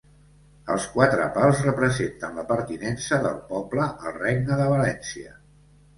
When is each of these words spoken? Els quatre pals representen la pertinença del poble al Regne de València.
Els 0.75 0.87
quatre 0.93 1.27
pals 1.35 1.61
representen 1.67 2.41
la 2.41 2.47
pertinença 2.53 3.19
del 3.27 3.39
poble 3.53 3.87
al 3.89 4.17
Regne 4.19 4.59
de 4.63 4.67
València. 4.73 5.41